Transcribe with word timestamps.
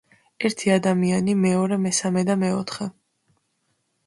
ერთი 0.47 0.71
ადამიანი, 0.75 1.35
მეორე, 1.41 1.77
მესამე 1.83 2.25
და 2.31 2.39
მეოთხე. 2.45 2.89